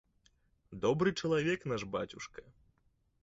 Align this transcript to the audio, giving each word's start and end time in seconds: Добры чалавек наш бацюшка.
Добры 0.85 1.13
чалавек 1.25 1.67
наш 1.71 1.81
бацюшка. 1.97 2.41